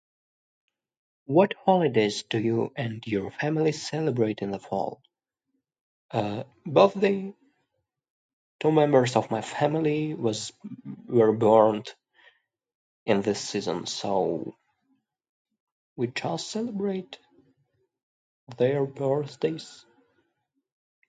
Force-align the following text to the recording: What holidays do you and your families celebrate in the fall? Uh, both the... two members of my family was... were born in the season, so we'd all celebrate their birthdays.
What 1.25 1.53
holidays 1.63 2.23
do 2.23 2.39
you 2.39 2.73
and 2.75 3.05
your 3.05 3.29
families 3.29 3.87
celebrate 3.87 4.39
in 4.39 4.49
the 4.49 4.57
fall? 4.57 4.99
Uh, 6.09 6.45
both 6.65 6.95
the... 6.95 7.35
two 8.59 8.71
members 8.71 9.15
of 9.15 9.29
my 9.29 9.41
family 9.43 10.15
was... 10.15 10.53
were 11.05 11.33
born 11.33 11.83
in 13.05 13.21
the 13.21 13.35
season, 13.35 13.85
so 13.85 14.55
we'd 15.95 16.19
all 16.25 16.39
celebrate 16.39 17.19
their 18.57 18.87
birthdays. 18.87 19.85